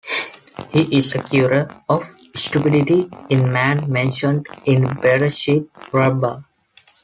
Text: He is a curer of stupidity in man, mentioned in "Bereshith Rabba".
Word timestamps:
He 0.71 0.97
is 0.97 1.13
a 1.13 1.21
curer 1.21 1.75
of 1.87 2.01
stupidity 2.33 3.07
in 3.29 3.51
man, 3.51 3.87
mentioned 3.91 4.47
in 4.65 4.81
"Bereshith 4.85 5.69
Rabba". 5.93 6.43